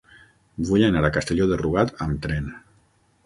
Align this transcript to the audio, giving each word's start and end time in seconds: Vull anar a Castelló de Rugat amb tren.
Vull 0.69 0.85
anar 0.85 1.03
a 1.09 1.11
Castelló 1.17 1.47
de 1.51 1.59
Rugat 1.63 1.93
amb 2.07 2.23
tren. 2.27 2.51